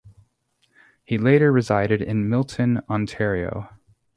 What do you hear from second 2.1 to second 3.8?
Milton, Ontario.